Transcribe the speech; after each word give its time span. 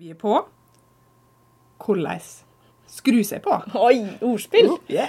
Vi 0.00 0.10
er 0.10 0.16
på. 0.20 0.36
Hvordan 1.80 2.20
skru 2.88 3.20
seg 3.24 3.42
på. 3.44 3.56
Oi, 3.76 3.98
ordspill! 4.24 4.70
Yeah. 4.88 5.08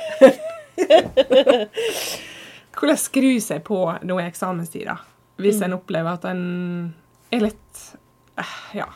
Hvordan 2.76 3.00
skru 3.00 3.32
seg 3.43 3.64
på 3.68 3.79
nå 4.07 4.18
i 4.20 4.25
eksamenstida, 4.25 4.97
hvis 5.42 5.61
en 5.66 5.75
opplever 5.78 6.16
at 6.16 6.28
en 6.32 6.43
er 7.32 7.46
litt 7.48 7.86
eh, 8.39 8.57
Ja. 8.82 8.88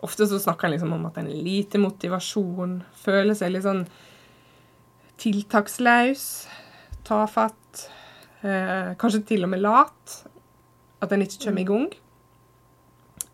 Ofte 0.00 0.24
så 0.24 0.38
snakker 0.40 0.68
en 0.68 0.72
liksom 0.74 0.94
om 0.96 1.02
at 1.10 1.18
en 1.20 1.28
er 1.28 1.42
lite 1.44 1.80
motivasjon, 1.80 2.78
føler 2.96 3.36
seg 3.36 3.52
litt 3.52 3.66
sånn 3.66 3.82
tiltakslaus, 5.20 6.22
tafatt, 7.04 7.82
eh, 8.40 8.96
kanskje 9.00 9.20
til 9.28 9.44
og 9.44 9.52
med 9.52 9.60
lat. 9.60 10.14
At 11.00 11.12
en 11.12 11.24
ikke 11.24 11.46
kommer 11.46 11.62
i 11.62 11.68
gang. 11.68 11.90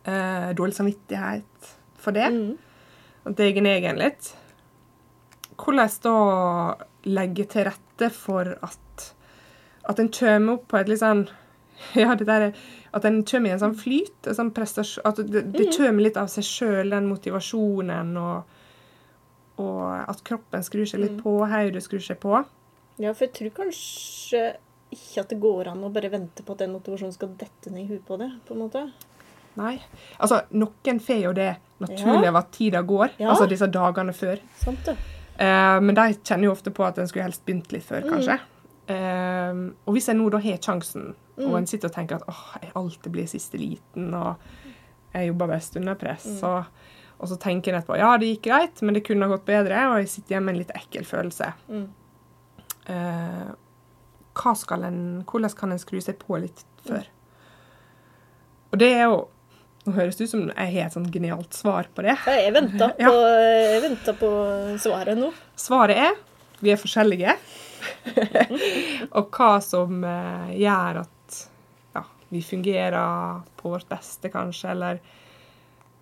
Eh, 0.06 0.50
dårlig 0.54 0.76
samvittighet 0.76 1.70
for 1.98 2.14
det. 2.14 2.28
At 3.26 3.40
jeg 3.42 3.56
er 3.56 3.70
egen 3.72 3.98
litt. 3.98 4.34
Hvordan 5.56 5.96
da 6.04 6.18
legge 7.06 7.46
til 7.50 7.66
rette 7.66 8.10
for 8.14 8.52
at, 8.62 9.06
at 9.88 9.98
en 10.02 10.12
kommer 10.12 10.58
opp 10.58 10.68
på 10.70 10.78
et 10.78 10.90
litt 10.90 11.02
sånn 11.02 11.26
ja, 12.02 12.14
det 12.16 12.26
der, 12.28 12.52
At 12.96 13.04
en 13.04 13.22
kommer 13.28 13.50
i 13.50 13.54
en 13.56 13.60
sånn 13.60 13.76
flyt. 13.76 14.28
En 14.28 14.38
sånn 14.38 14.52
at 14.56 15.18
det, 15.26 15.42
det 15.52 15.70
kommer 15.76 16.06
litt 16.06 16.16
av 16.20 16.30
seg 16.32 16.46
sjøl, 16.46 16.92
den 16.94 17.10
motivasjonen, 17.10 18.14
og, 18.16 18.60
og 19.60 19.82
at 20.06 20.22
kroppen 20.24 20.64
skrur 20.64 20.88
seg 20.88 21.02
litt 21.02 21.18
på, 21.20 21.34
hodet 21.44 21.82
skrur 21.84 22.04
seg 22.04 22.20
på. 22.22 22.38
Ja, 22.96 23.12
for 23.12 23.26
jeg 23.26 23.34
tror 23.36 23.52
kanskje 23.58 24.44
ikke 24.92 25.20
at 25.20 25.28
det 25.28 25.40
går 25.40 25.68
an 25.72 25.82
å 25.84 25.92
bare 25.92 26.10
vente 26.10 26.42
på 26.46 26.52
at 26.52 26.58
den 26.58 26.72
motivasjonen 26.72 27.12
skal 27.12 27.28
dette 27.36 27.70
ned 27.70 27.84
i 27.84 27.88
huet 27.94 28.04
på 28.06 28.18
det. 28.18 28.30
på 28.46 28.54
en 28.54 28.60
måte. 28.60 28.92
Nei. 29.56 29.80
Altså, 30.20 30.42
noen 30.52 31.00
får 31.00 31.22
jo 31.22 31.32
det 31.32 31.56
naturlig 31.80 32.24
Ja. 32.24 32.28
av 32.28 32.36
at 32.36 32.50
tida 32.52 32.82
går. 32.82 33.10
Ja. 33.18 33.30
Altså 33.30 33.48
disse 33.48 33.66
dagene 33.66 34.12
før. 34.12 34.38
Sant 34.56 34.84
det? 34.84 34.96
Eh, 35.38 35.80
men 35.80 35.94
de 35.94 36.14
kjenner 36.24 36.44
jo 36.44 36.52
ofte 36.52 36.70
på 36.72 36.84
at 36.86 36.98
en 36.98 37.06
skulle 37.08 37.24
helst 37.24 37.44
begynt 37.44 37.72
litt 37.72 37.82
før, 37.84 38.02
Mm. 38.04 38.10
kanskje. 38.12 38.40
Eh, 38.88 39.72
og 39.86 39.94
hvis 39.94 40.08
en 40.08 40.18
nå 40.18 40.30
da 40.30 40.38
har 40.38 40.58
sjansen, 40.58 41.14
Mm. 41.38 41.50
og 41.50 41.56
en 41.58 41.66
sitter 41.66 41.88
og 41.88 41.94
tenker 41.94 42.16
at 42.16 42.26
åh, 42.28 42.56
jeg 42.62 42.72
alltid 42.74 43.12
blir 43.12 43.26
siste 43.26 43.58
liten, 43.58 44.14
og 44.14 44.36
jeg 45.14 45.28
jobber 45.28 45.48
best 45.48 45.76
under 45.76 45.94
press, 45.94 46.24
Mm. 46.26 46.44
og, 46.44 46.64
og 47.20 47.28
så 47.28 47.38
tenker 47.38 47.72
en 47.74 47.82
etterpå 47.82 47.98
ja, 47.98 48.16
det 48.18 48.26
gikk 48.40 48.42
greit, 48.42 48.82
men 48.82 48.94
det 48.94 49.04
kunne 49.04 49.22
ha 49.26 49.36
gått 49.36 49.44
bedre, 49.46 49.86
og 49.90 49.98
jeg 49.98 50.08
sitter 50.08 50.34
igjen 50.36 50.44
med 50.44 50.54
en 50.54 50.58
litt 50.58 50.72
ekkel 50.74 51.04
følelse. 51.04 51.52
Mm. 51.70 51.88
Eh, 52.86 53.52
en, 54.36 55.00
hvordan 55.26 55.56
kan 55.56 55.72
en 55.72 55.80
skru 55.82 56.00
seg 56.04 56.18
på 56.20 56.38
litt 56.42 56.64
før? 56.86 57.08
Og 58.72 58.78
det 58.82 58.92
er 58.98 59.08
jo 59.08 59.24
Nå 59.86 59.92
høres 59.94 60.16
det 60.18 60.26
ut 60.26 60.30
som 60.32 60.40
jeg 60.48 60.70
har 60.72 60.88
et 60.88 60.94
sånn 60.96 61.04
genialt 61.14 61.54
svar 61.54 61.86
på 61.94 62.02
det. 62.02 62.16
Jeg 62.26 62.50
venter 62.56 62.90
på, 62.98 63.12
jeg 63.46 63.82
venter 63.84 64.16
på 64.18 64.30
svaret 64.82 65.14
nå. 65.14 65.28
Svaret 65.54 66.00
er 66.08 66.16
vi 66.58 66.72
er 66.72 66.80
forskjellige. 66.80 67.34
og 69.16 69.36
hva 69.36 69.50
som 69.64 70.04
eh, 70.06 70.54
gjør 70.62 71.02
at 71.02 71.40
ja, 71.96 72.02
vi 72.32 72.42
fungerer 72.44 73.42
på 73.60 73.74
vårt 73.74 73.88
beste, 73.90 74.30
kanskje, 74.32 74.72
eller 74.72 75.02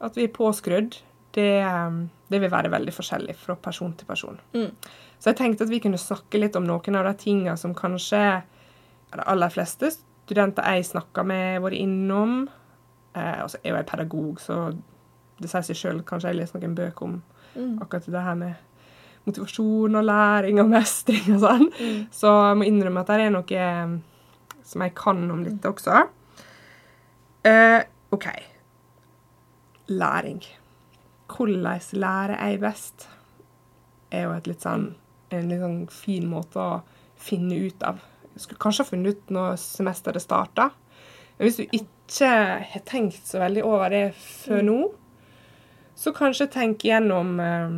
at 0.04 0.18
vi 0.18 0.28
er 0.28 0.34
påskrudd, 0.34 1.00
det, 1.34 1.50
eh, 1.60 1.98
det 2.30 2.42
vil 2.42 2.52
være 2.52 2.72
veldig 2.72 2.94
forskjellig 2.94 3.36
fra 3.40 3.58
person 3.60 3.96
til 3.98 4.08
person. 4.08 4.38
Mm. 4.54 4.70
Så 5.24 5.30
jeg 5.32 5.38
tenkte 5.38 5.64
at 5.64 5.70
vi 5.72 5.78
kunne 5.80 5.96
snakke 5.96 6.36
litt 6.36 6.56
om 6.58 6.66
noen 6.68 6.98
av 7.00 7.06
de 7.08 7.14
tingene 7.22 7.56
som 7.56 7.72
kanskje 7.74 8.20
de 9.14 9.22
aller 9.24 9.48
fleste 9.54 9.88
studenter 9.94 10.66
jeg 10.74 10.84
snakker 10.90 11.24
med, 11.24 11.54
har 11.56 11.62
vært 11.64 11.78
innom. 11.80 12.34
Eh, 13.16 13.38
og 13.40 13.48
så 13.48 13.56
er 13.62 13.70
jo 13.70 13.78
jeg 13.78 13.86
pedagog, 13.88 14.42
så 14.42 14.58
det 15.40 15.48
sier 15.48 15.64
seg 15.64 15.78
sjøl. 15.80 16.02
Kanskje 16.04 16.34
jeg 16.34 16.42
leser 16.42 16.60
noen 16.60 16.76
bøker 16.76 17.08
om 17.08 17.22
Mm. 17.54 17.78
akkurat 17.80 18.06
det 18.10 18.20
her 18.20 18.34
med 18.34 18.54
motivasjon 19.26 19.94
og 19.94 20.04
læring 20.04 20.58
og 20.58 20.66
mestring 20.72 21.28
og 21.36 21.40
sånn. 21.40 21.68
Mm. 21.78 22.00
Så 22.10 22.26
jeg 22.50 22.56
må 22.58 22.66
innrømme 22.66 23.00
at 23.00 23.06
det 23.06 23.18
er 23.22 23.30
noe 23.30 23.60
eh, 23.62 23.92
som 24.66 24.82
jeg 24.82 24.94
kan 24.98 25.30
om 25.30 25.44
litt 25.46 25.62
også. 25.62 26.00
Eh, 27.46 27.84
OK. 28.10 28.26
Læring. 29.88 30.42
Hvordan 31.28 31.80
lærer 31.92 32.36
jeg 32.42 32.60
best? 32.60 33.08
er 34.10 34.26
jo 34.28 34.34
et 34.36 34.46
litt 34.46 34.62
sånn, 34.62 34.94
en 35.30 35.48
litt 35.48 35.60
sånn 35.62 35.80
fin 35.92 36.26
måte 36.30 36.60
å 36.60 36.82
finne 37.20 37.56
ut 37.66 37.82
av. 37.86 38.00
Jeg 38.34 38.44
skulle 38.44 38.62
kanskje 38.64 38.84
ha 38.84 38.90
funnet 38.90 39.14
ut 39.16 39.30
når 39.34 39.56
semesteret 39.62 40.22
starta. 40.22 40.70
Men 41.38 41.46
hvis 41.48 41.56
du 41.60 41.64
ikke 41.78 42.30
har 42.72 42.84
tenkt 42.86 43.26
så 43.26 43.40
veldig 43.42 43.64
over 43.64 43.90
det 43.94 44.04
før 44.18 44.62
nå, 44.66 44.78
så 45.94 46.12
kanskje 46.14 46.48
tenk 46.50 46.82
gjennom 46.84 47.36
eh, 47.40 47.76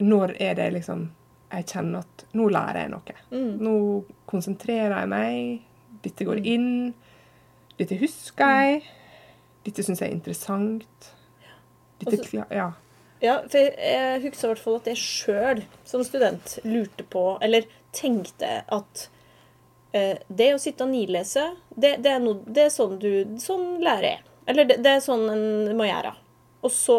når 0.00 0.36
er 0.40 0.54
det 0.58 0.68
liksom 0.78 1.08
jeg 1.50 1.66
kjenner 1.66 2.04
at 2.04 2.24
nå 2.38 2.46
lærer 2.54 2.84
jeg 2.84 2.90
noe. 2.92 3.14
Mm. 3.34 3.54
Nå 3.58 3.72
konsentrerer 4.30 4.94
jeg 5.02 5.10
meg. 5.10 5.64
Dette 6.04 6.26
går 6.28 6.38
inn. 6.46 6.68
Dette 7.80 7.98
husker 7.98 8.52
jeg. 8.54 8.84
Dette 9.66 9.82
syns 9.82 9.98
jeg 10.00 10.12
er 10.12 10.14
interessant. 10.14 11.10
Dette, 12.00 12.20
Altså- 12.20 12.46
ja. 12.54 12.68
Ja, 13.20 13.40
for 13.48 13.58
jeg- 13.58 13.76
jeg 13.78 14.22
husker 14.22 14.48
i 14.48 14.52
hvert 14.54 14.62
fall 14.64 14.76
at 14.80 14.84
jeg 14.90 14.96
sjøl 14.96 15.62
som 15.84 16.04
student 16.04 16.58
lurte 16.64 17.04
på, 17.10 17.24
eller 17.42 17.64
tenkte 17.92 18.62
at 18.68 19.08
eh, 19.92 20.18
det 20.32 20.52
å 20.54 20.58
sitte 20.62 20.84
og 20.86 20.90
nilese, 20.92 21.56
det, 21.76 21.96
det, 22.02 22.12
er 22.14 22.20
no, 22.22 22.34
det 22.46 22.64
er 22.68 22.70
sånn 22.70 22.98
du 23.02 23.10
Sånn 23.42 23.80
lærer 23.82 24.02
jeg. 24.14 24.20
Eller 24.46 24.64
det, 24.64 24.76
det 24.82 24.86
er 24.96 25.00
sånn 25.04 25.28
en 25.30 25.76
må 25.76 25.84
gjøre. 25.88 26.14
Og 26.62 26.70
så 26.70 26.96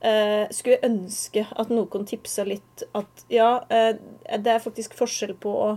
eh, 0.00 0.46
skulle 0.50 0.78
jeg 0.78 0.88
ønske 0.90 1.46
at 1.58 1.68
noen 1.70 2.04
tipsa 2.08 2.44
litt 2.46 2.82
at 2.94 3.24
ja, 3.32 3.60
eh, 3.70 3.94
det 4.38 4.46
er 4.56 4.64
faktisk 4.64 4.94
forskjell 4.98 5.34
på 5.42 5.52
å 5.52 5.68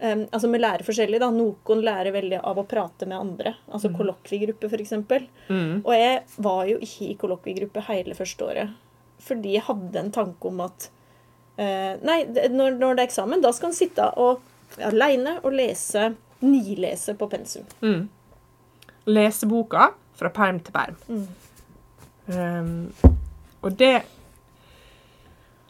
eh, 0.00 0.14
altså 0.30 0.50
Vi 0.52 0.58
lærer 0.60 0.84
forskjellig. 0.84 1.20
da. 1.22 1.30
Noen 1.30 1.82
lærer 1.84 2.12
veldig 2.12 2.40
av 2.44 2.58
å 2.58 2.66
prate 2.68 3.06
med 3.08 3.18
andre. 3.18 3.54
Altså 3.72 3.88
kollokviegruppe, 3.96 4.68
f.eks. 4.68 4.92
Mm. 5.48 5.82
Og 5.84 5.92
jeg 5.94 6.22
var 6.38 6.66
jo 6.66 6.78
ikke 6.78 7.08
i 7.10 7.14
kollokviegruppe 7.20 7.86
hele 7.88 8.14
første 8.18 8.44
året. 8.50 8.74
Fordi 9.22 9.56
jeg 9.56 9.66
hadde 9.66 10.00
en 10.00 10.12
tanke 10.14 10.50
om 10.50 10.60
at 10.66 10.90
eh, 11.56 11.96
Nei, 12.04 12.20
når, 12.52 12.76
når 12.76 12.98
det 12.98 13.04
er 13.04 13.08
eksamen, 13.08 13.42
da 13.44 13.52
skal 13.56 13.72
en 13.72 13.78
sitte 13.78 14.10
og 14.20 14.44
aleine 14.82 15.38
og 15.42 15.54
lese, 15.56 16.10
nilese 16.44 17.16
på 17.18 17.28
pensum. 17.32 17.64
Mm. 17.80 18.06
Lese 19.08 19.48
boka 19.48 19.90
fra 20.16 20.32
perm 20.34 20.60
til 20.64 20.74
perm. 20.74 20.98
Mm. 21.08 21.26
Um, 22.26 22.92
og 23.62 23.76
det 23.78 24.02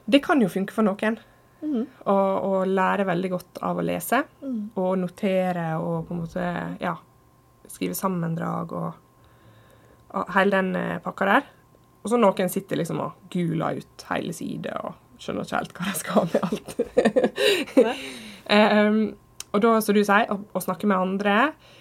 Det 0.07 0.23
kan 0.25 0.41
jo 0.41 0.49
funke 0.49 0.73
for 0.73 0.87
noen. 0.87 1.19
Mm. 1.61 1.83
Å 2.07 2.15
og 2.47 2.69
lære 2.71 3.09
veldig 3.09 3.31
godt 3.33 3.59
av 3.67 3.81
å 3.81 3.85
lese. 3.85 4.21
Mm. 4.43 4.61
Og 4.79 4.93
notere 5.01 5.73
og 5.83 6.07
på 6.07 6.15
en 6.15 6.21
måte 6.21 6.45
ja, 6.79 6.95
skrive 7.67 7.97
sammendrag 7.99 8.73
og, 8.77 8.93
og 10.15 10.31
hele 10.37 10.61
den 10.61 10.79
eh, 10.79 11.01
pakka 11.03 11.27
der. 11.33 11.49
Og 12.07 12.11
så 12.13 12.19
noen 12.23 12.51
sitter 12.53 12.79
liksom 12.79 13.01
og 13.03 13.17
guler 13.35 13.81
ut 13.83 14.05
hele 14.13 14.31
sider 14.37 14.79
og 14.79 14.95
skjønner 15.19 15.43
ikke 15.43 15.59
helt 15.59 15.73
hva 15.75 15.87
de 15.91 15.95
skal 15.99 16.29
med 16.31 16.43
alt. 16.47 16.69
Um, 18.47 18.99
og 19.57 19.63
da, 19.65 19.73
som 19.83 19.97
du 19.97 20.03
sier, 20.05 20.29
å, 20.31 20.37
å 20.55 20.63
snakke 20.63 20.87
med 20.87 21.01
andre. 21.03 21.37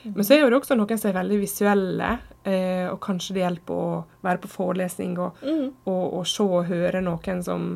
Men 0.07 0.25
så 0.25 0.37
er 0.37 0.45
det 0.49 0.57
også 0.57 0.77
noen 0.79 0.97
som 0.97 1.11
er 1.11 1.17
veldig 1.19 1.37
visuelle, 1.41 2.09
eh, 2.47 2.85
og 2.89 2.97
kanskje 3.03 3.35
det 3.37 3.43
hjelper 3.43 3.81
å 3.85 4.03
være 4.25 4.41
på 4.45 4.51
forelesning 4.53 5.17
og, 5.19 5.41
Mm. 5.45 5.67
og, 5.85 6.03
og 6.21 6.25
se 6.29 6.45
og 6.45 6.69
høre 6.71 7.01
noen 7.05 7.43
som, 7.45 7.67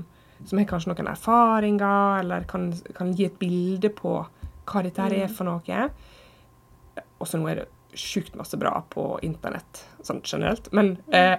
som 0.45 0.61
har 0.61 0.69
kanskje 0.69 0.93
noen 0.93 1.11
erfaringer, 1.13 2.21
eller 2.23 2.47
kan, 2.49 2.71
kan 2.95 3.11
gi 3.13 3.27
et 3.29 3.37
bilde 3.41 3.91
på 3.93 4.15
hva 4.69 4.83
dette 4.85 5.01
her 5.05 5.17
er 5.25 5.33
for 5.33 5.49
noe. 5.49 5.83
Og 7.19 7.27
så 7.27 7.37
nå 7.41 7.49
er 7.51 7.61
det 7.61 7.67
sjukt 7.97 8.35
masse 8.37 8.57
bra 8.57 8.83
på 8.89 9.19
internett 9.25 9.83
sånn 10.05 10.21
generelt. 10.23 10.69
Men 10.73 10.97
eh, 11.11 11.37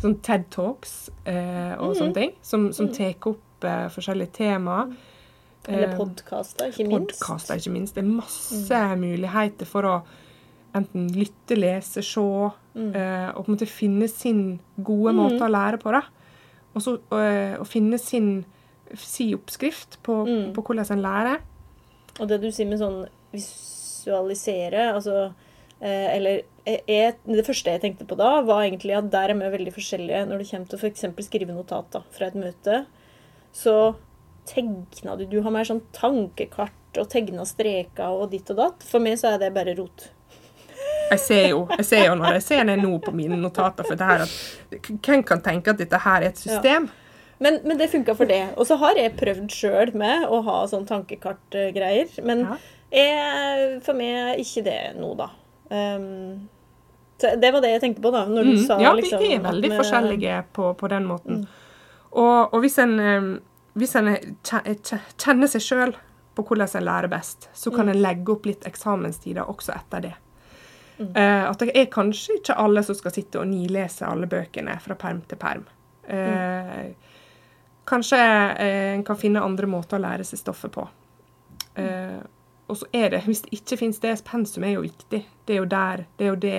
sånn 0.00 0.18
TED 0.22 0.44
Talks 0.54 1.10
eh, 1.24 1.74
og 1.78 1.96
sånne 1.98 2.14
ting, 2.14 2.34
som, 2.42 2.68
som 2.72 2.88
tar 2.94 3.14
opp 3.32 3.64
eh, 3.66 3.88
forskjellige 3.92 4.32
temaer. 4.38 4.92
Eller 5.68 5.90
Eh, 5.92 5.96
podkaster, 5.98 6.70
ikke 6.70 6.86
minst. 6.88 7.18
Podcaster, 7.20 7.58
ikke 7.60 7.74
minst. 7.74 7.94
Det 7.98 8.04
er 8.04 8.08
masse 8.08 8.84
muligheter 8.96 9.68
for 9.68 9.82
å 9.90 9.96
enten 10.78 11.10
lytte, 11.12 11.56
lese, 11.58 12.00
se, 12.06 12.22
eh, 12.22 13.28
og 13.34 13.42
på 13.44 13.50
en 13.50 13.56
måte 13.56 13.66
finne 13.68 14.06
sin 14.08 14.60
gode 14.78 15.12
måte 15.18 15.42
å 15.44 15.50
lære 15.50 15.80
på. 15.82 15.90
da. 15.92 16.04
Og 16.74 16.82
så 16.86 16.94
eh, 17.18 17.58
å 17.60 17.66
finne 17.66 17.98
sin 17.98 18.44
si 18.94 19.32
oppskrift 19.34 19.98
på, 20.06 20.22
Mm. 20.26 20.52
på 20.54 20.62
hvordan 20.62 20.86
en 20.94 21.02
lærer. 21.02 21.40
Og 22.20 22.28
det 22.28 22.40
du 22.42 22.48
sier 22.50 22.66
med 22.66 22.78
sånn 22.80 23.04
visualisere, 23.34 24.92
altså 24.94 25.32
Eller 25.80 26.42
jeg, 26.66 26.82
jeg, 26.86 27.14
det 27.24 27.46
første 27.46 27.72
jeg 27.72 27.80
tenkte 27.80 28.04
på 28.04 28.16
da, 28.20 28.42
var 28.44 28.66
egentlig 28.66 28.92
at 28.98 29.10
der 29.12 29.32
er 29.32 29.38
vi 29.38 29.48
veldig 29.56 29.72
forskjellige 29.72 30.26
når 30.28 30.42
det 30.42 30.48
kommer 30.50 30.68
til 30.68 30.76
å 30.78 30.82
f.eks. 30.84 31.06
skrive 31.26 31.56
notat 31.56 31.88
da, 31.94 32.02
fra 32.12 32.28
et 32.28 32.36
møte. 32.38 32.82
Så 33.56 33.76
tegna 34.50 35.16
du 35.18 35.24
Du 35.30 35.40
har 35.42 35.52
mer 35.54 35.64
sånn 35.68 35.82
tankekart 35.96 36.98
og 37.00 37.08
tegna 37.12 37.44
streker 37.46 38.12
og 38.12 38.30
ditt 38.32 38.50
og 38.52 38.58
datt. 38.60 38.84
For 38.86 39.02
meg 39.02 39.18
så 39.20 39.32
er 39.34 39.38
det 39.42 39.52
bare 39.56 39.76
rot. 39.78 40.10
Jeg 41.10 41.18
ser 41.18 41.46
jo, 41.50 41.64
jeg 41.74 41.86
ser 41.88 42.04
jo 42.06 42.14
når 42.18 42.36
jeg 42.38 42.44
ser 42.46 42.64
ned 42.68 42.82
nå 42.84 42.92
på 43.02 43.12
mine 43.14 43.36
notater 43.40 43.86
for 43.86 43.98
det 43.98 44.06
her 44.06 44.22
at 44.22 44.90
Hvem 45.02 45.24
kan 45.26 45.40
tenke 45.42 45.72
at 45.72 45.80
dette 45.80 45.98
her 46.04 46.22
er 46.22 46.28
et 46.30 46.38
system? 46.38 46.86
Men, 47.40 47.56
men 47.64 47.78
det 47.80 47.88
funka 47.90 48.14
for 48.14 48.28
det. 48.28 48.42
Og 48.60 48.66
så 48.68 48.76
har 48.78 48.98
jeg 49.00 49.16
prøvd 49.18 49.48
sjøl 49.54 49.94
med 49.96 50.26
å 50.28 50.42
ha 50.44 50.58
sånn 50.70 50.84
tankekartgreier. 50.86 52.12
Men 52.26 52.44
Ja. 52.44 52.56
jeg, 52.92 53.80
for 53.86 53.96
meg 53.96 54.12
er 54.36 54.42
ikke 54.42 54.64
det 54.66 54.80
nå, 55.00 55.14
da. 55.18 55.30
Um, 55.70 56.48
det 57.20 57.50
var 57.52 57.60
det 57.60 57.70
jeg 57.74 57.80
tenkte 57.82 58.02
på 58.02 58.10
da. 58.14 58.24
Når 58.26 58.44
du 58.44 58.50
Mm, 58.56 58.66
sa 58.66 58.78
ja, 58.80 58.92
liksom 58.96 59.18
vi 59.20 59.34
er 59.34 59.40
veldig 59.44 59.68
med, 59.68 59.78
forskjellige 59.78 60.44
på, 60.56 60.70
på 60.74 60.88
den 60.88 61.04
måten. 61.06 61.42
Og, 62.12 62.54
og 62.54 62.60
hvis 62.64 62.78
en, 62.78 62.94
eh, 63.00 63.26
hvis 63.76 63.94
en 64.00 64.08
kje- 64.42 64.62
kje- 64.80 65.00
kjenner 65.20 65.46
seg 65.52 65.60
sjøl 65.62 65.92
på 66.34 66.42
hvordan 66.48 66.68
en 66.80 66.84
lærer 66.88 67.08
best, 67.12 67.48
så 67.54 67.70
kan 67.74 67.88
en 67.92 68.00
legge 68.02 68.32
opp 68.32 68.46
litt 68.46 68.64
eksamenstider 68.66 69.44
også 69.46 69.74
etter 69.76 70.00
det. 70.00 70.14
Eh, 71.00 71.44
at 71.50 71.58
det 71.58 71.70
er 71.76 71.86
kanskje 71.92 72.40
ikke 72.40 72.56
alle 72.56 72.82
som 72.82 72.94
skal 72.94 73.12
sitte 73.12 73.38
og 73.40 73.46
nilese 73.48 74.02
alle 74.08 74.26
bøkene 74.26 74.80
fra 74.80 74.94
perm 74.94 75.20
til 75.28 75.38
perm. 75.38 75.64
Eh, 76.08 76.90
Kanskje 77.90 78.16
uh, 78.16 78.94
en 78.94 79.02
kan 79.04 79.16
finne 79.16 79.40
andre 79.42 79.66
måter 79.66 79.96
å 79.98 80.00
lære 80.04 80.22
seg 80.24 80.38
stoffet 80.38 80.70
på. 80.70 80.84
Og 82.70 82.80
så 82.80 82.88
er 82.94 83.10
det, 83.16 83.24
hvis 83.26 83.44
det 83.46 83.54
ikke 83.60 83.80
finnes 83.82 84.00
det, 84.02 84.16
pensum 84.24 84.64
er 84.64 84.76
jo 84.76 84.86
viktig. 84.86 85.24
Det 85.46 85.54
er 85.56 85.62
jo 85.62 85.68
der, 85.70 86.04
det 86.18 86.26
er 86.26 86.30
jo 86.30 86.40
det 86.40 86.58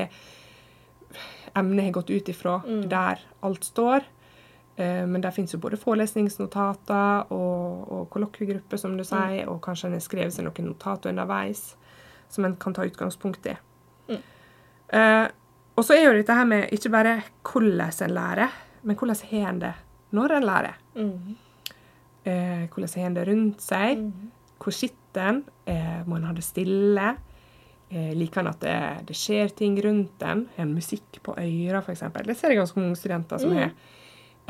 emnet 1.58 1.86
har 1.86 1.96
gått 2.00 2.12
ut 2.12 2.30
ifra. 2.31 2.60
Der 2.92 3.22
alt 3.44 3.66
står. 3.68 4.08
Eh, 4.75 5.06
men 5.08 5.24
der 5.24 5.31
finnes 5.36 5.54
jo 5.54 5.60
både 5.60 5.80
forelesningsnotater 5.80 7.31
og, 7.34 7.92
og 7.92 8.10
kollokviegrupper, 8.13 8.80
som 8.80 8.96
du 8.98 9.04
sier, 9.08 9.48
og 9.50 9.62
kanskje 9.66 9.90
en 9.90 9.98
har 9.98 10.04
skrevet 10.06 10.36
seg 10.36 10.48
noen 10.48 10.72
notater 10.72 11.12
underveis 11.12 11.72
som 12.31 12.46
en 12.48 12.56
kan 12.56 12.74
ta 12.74 12.86
utgangspunkt 12.88 13.46
i. 13.52 13.56
Eh, 14.92 15.28
og 15.75 15.86
så 15.88 15.96
er 15.96 16.06
jo 16.06 16.18
dette 16.18 16.36
her 16.36 16.48
med 16.48 16.72
ikke 16.75 16.92
bare 16.92 17.16
hvordan 17.48 17.92
en 18.06 18.13
lærer, 18.16 18.60
men 18.84 18.98
hvordan 19.00 19.24
har 19.31 19.50
en 19.50 19.63
det 19.63 19.74
når 20.12 20.38
en 20.38 20.48
lærer. 20.48 20.78
Mhm. 20.96 21.38
Eh, 22.24 22.68
hvordan 22.69 22.94
har 22.96 23.06
en 23.06 23.16
det 23.16 23.28
rundt 23.28 23.62
seg? 23.62 24.04
Hvor 24.62 24.75
sitter 24.75 25.31
en? 25.31 25.44
Eh, 25.66 26.02
må 26.08 26.18
en 26.18 26.28
ha 26.30 26.34
det 26.38 26.46
stille? 26.46 27.08
Eh, 27.90 28.12
liker 28.16 28.44
en 28.44 28.52
at 28.54 28.62
det, 28.63 28.75
det 29.10 29.18
skjer 29.18 29.52
ting 29.58 29.80
rundt 29.84 30.22
en? 30.24 30.46
Har 30.56 30.68
en 30.68 30.75
musikk 30.78 31.22
på 31.25 31.36
øra, 31.36 31.81
f.eks.? 31.81 32.06
Det 32.28 32.38
ser 32.38 32.54
jeg 32.54 32.62
ganske 32.62 32.80
mange 32.80 33.00
studenter 33.00 33.42
som 33.42 33.56
har. 33.58 33.74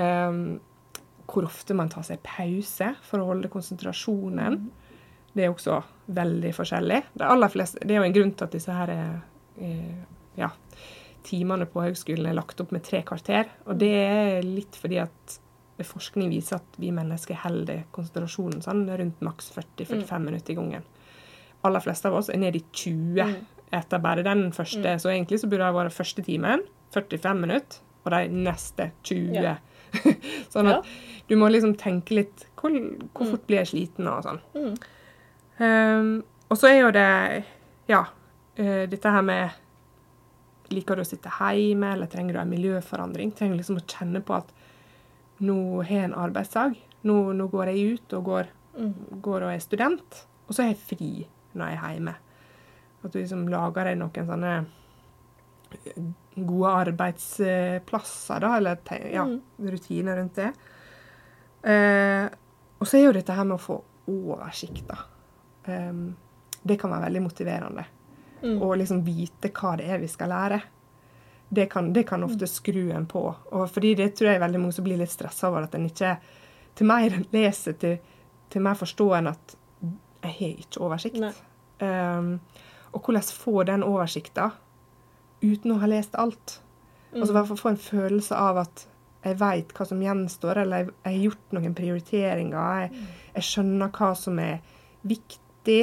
Um, 0.01 0.59
hvor 1.31 1.47
ofte 1.47 1.75
man 1.77 1.89
tar 1.91 2.03
seg 2.07 2.21
pause 2.25 2.91
for 3.07 3.21
å 3.21 3.27
holde 3.31 3.51
konsentrasjonen. 3.51 4.59
Det 5.31 5.45
er 5.45 5.53
også 5.53 5.77
veldig 6.11 6.51
forskjellig. 6.55 6.99
Det, 7.15 7.51
fleste, 7.53 7.83
det 7.85 7.95
er 7.95 8.01
jo 8.01 8.07
en 8.09 8.15
grunn 8.17 8.33
til 8.35 8.47
at 8.47 8.55
disse 8.57 8.75
her 8.75 8.91
eh, 8.91 10.01
ja, 10.39 10.49
timene 11.27 11.67
på 11.69 11.85
høgskolen 11.85 12.27
er 12.27 12.35
lagt 12.35 12.59
opp 12.63 12.73
med 12.75 12.83
tre 12.87 13.03
kvarter. 13.07 13.47
Og 13.69 13.79
det 13.79 13.93
er 13.95 14.47
litt 14.47 14.75
fordi 14.79 14.99
at 15.03 15.37
forskning 15.87 16.31
viser 16.31 16.59
at 16.59 16.77
vi 16.81 16.91
mennesker 16.95 17.39
holder 17.43 17.85
konsentrasjonen 17.95 18.63
sånn 18.65 18.83
rundt 18.89 19.23
maks 19.25 19.51
40-45 19.55 20.27
minutter 20.27 20.53
i 20.53 20.59
gangen. 20.59 20.85
Aller 21.67 21.83
fleste 21.83 22.09
av 22.09 22.17
oss 22.19 22.31
er 22.33 22.41
nede 22.41 22.61
i 22.61 22.65
20 22.73 23.35
etter 23.71 24.03
bare 24.03 24.25
den 24.25 24.49
første. 24.55 24.97
Så 24.99 25.11
egentlig 25.11 25.41
så 25.41 25.49
burde 25.51 25.67
det 25.67 25.77
vært 25.77 25.95
første 25.95 26.23
timen 26.25 26.65
45 26.91 27.39
minutter, 27.39 27.79
og 28.03 28.11
de 28.11 28.41
neste 28.47 28.89
20. 29.07 29.37
Ja. 29.37 29.55
sånn 30.53 30.67
Ja. 30.67 30.79
at 30.79 30.87
du 31.27 31.37
må 31.39 31.47
liksom 31.51 31.75
tenke 31.79 32.15
litt 32.15 32.45
hvor, 32.59 32.73
hvor 33.13 33.29
fort 33.33 33.45
blir 33.47 33.61
jeg 33.61 33.71
sliten 33.71 34.09
og 34.11 34.23
sånn. 34.25 34.41
Mm. 34.55 34.73
Um, 35.61 36.11
og 36.51 36.57
så 36.59 36.71
er 36.71 36.79
jo 36.79 36.91
det 36.95 37.09
ja, 37.91 38.05
uh, 38.59 38.85
dette 38.89 39.13
her 39.17 39.25
med 39.25 39.59
Liker 40.71 40.95
du 40.95 41.01
å 41.03 41.07
sitte 41.07 41.27
hjemme, 41.27 41.89
eller 41.97 42.07
trenger 42.07 42.37
du 42.37 42.39
en 42.39 42.51
miljøforandring? 42.51 43.33
Trenger 43.35 43.57
liksom 43.59 43.81
å 43.81 43.83
kjenne 43.83 44.21
på 44.23 44.37
at 44.37 44.53
nå 45.41 45.57
har 45.81 45.91
jeg 45.91 46.09
en 46.09 46.17
arbeidsdag. 46.21 46.75
Nå, 47.09 47.15
nå 47.33 47.47
går 47.49 47.71
jeg 47.71 47.95
ut 47.95 48.17
og 48.17 48.27
går, 48.29 48.51
går 49.25 49.47
og 49.47 49.53
er 49.53 49.63
student. 49.63 50.19
Og 50.47 50.53
så 50.53 50.65
er 50.65 50.73
jeg 50.73 50.83
fri 50.85 51.11
når 51.57 51.73
jeg 51.73 51.79
er 51.79 51.95
hjemme. 51.95 52.15
At 53.01 53.13
du 53.13 53.17
liksom 53.19 53.47
lager 53.49 53.89
deg 53.89 53.97
noen 53.99 54.27
sånne 54.29 54.53
gode 56.35 56.73
arbeidsplasser, 56.85 58.43
da, 58.43 58.57
eller 58.57 58.77
ja, 59.11 59.23
rutiner 59.71 60.19
rundt 60.19 60.35
det. 60.39 60.51
Eh, 61.63 62.27
og 62.81 62.87
så 62.87 62.97
er 62.97 63.07
jo 63.07 63.15
dette 63.15 63.35
her 63.35 63.47
med 63.47 63.57
å 63.57 63.61
få 63.61 63.77
oversikt, 64.11 64.85
da. 64.89 64.97
Em, 65.71 66.11
det 66.61 66.77
kan 66.81 66.91
være 66.93 67.07
veldig 67.07 67.23
motiverende. 67.25 67.87
Å 68.41 68.75
liksom 68.77 69.03
vite 69.05 69.51
hva 69.53 69.75
det 69.77 69.89
er 69.93 70.01
vi 70.01 70.09
skal 70.09 70.31
lære. 70.33 70.61
Det 71.51 71.65
kan, 71.71 71.89
det 71.93 72.05
kan 72.07 72.23
ofte 72.23 72.47
skru 72.47 72.91
en 72.95 73.05
på. 73.11 73.25
Og 73.51 73.67
fordi 73.69 73.95
det 73.99 74.13
tror 74.15 74.31
jeg 74.31 74.39
er 74.39 74.43
veldig 74.45 74.59
mange 74.63 74.75
som 74.77 74.85
blir 74.87 74.99
litt 75.01 75.11
stressa 75.11 75.49
over 75.49 75.67
at 75.67 75.75
en 75.75 75.89
ikke 75.89 76.15
Til 76.79 76.87
mer 76.87 77.17
leser, 77.35 77.73
til, 77.75 77.97
til 78.49 78.63
mer 78.63 78.77
forstår 78.79 79.17
en 79.17 79.27
at 79.33 79.55
jeg 80.23 80.35
har 80.37 80.61
ikke 80.63 80.79
oversikt. 80.85 81.41
Um, 81.81 82.37
og 82.93 83.01
hvordan 83.03 83.23
få 83.23 83.63
den 83.67 83.83
oversikta 83.83 84.51
uten 85.41 85.73
å 85.73 85.79
ha 85.81 85.89
lest 85.91 86.15
alt. 86.15 86.61
Altså 87.11 87.33
i 87.33 87.35
hvert 87.35 87.49
fall 87.49 87.59
få 87.59 87.73
en 87.73 87.81
følelse 87.83 88.37
av 88.37 88.61
at 88.63 88.85
jeg 89.21 89.37
veit 89.37 89.73
hva 89.75 89.85
som 89.85 90.01
gjenstår, 90.01 90.63
eller 90.63 90.81
jeg, 90.81 90.93
jeg 91.03 91.13
har 91.13 91.25
gjort 91.25 91.55
noen 91.57 91.75
prioriteringer. 91.77 92.85
Jeg, 92.85 93.07
jeg 93.35 93.47
skjønner 93.49 93.91
hva 93.97 94.13
som 94.17 94.39
er 94.41 94.61
viktig, 95.07 95.81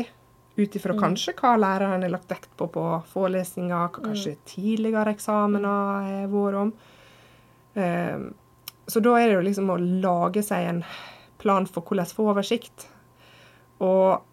ut 0.58 0.76
ifra 0.76 0.96
kanskje 0.98 1.36
hva 1.38 1.54
læreren 1.60 2.02
har 2.02 2.12
lagt 2.12 2.30
vekt 2.32 2.50
på 2.58 2.68
på 2.74 2.84
forelesninger, 3.12 3.74
hva 3.74 4.04
kanskje 4.10 4.36
tidligere 4.48 5.14
eksamener 5.14 5.68
har 5.68 6.30
vært 6.32 6.60
om. 6.64 6.72
Um, 7.78 8.28
så 8.88 9.02
da 9.04 9.18
er 9.18 9.28
det 9.28 9.36
jo 9.36 9.44
liksom 9.46 9.70
å 9.70 9.78
lage 9.78 10.42
seg 10.42 10.66
en 10.66 10.80
plan 11.38 11.66
for 11.68 11.86
hvordan 11.86 12.08
få 12.16 12.30
oversikt. 12.32 12.88
Og 13.84 14.24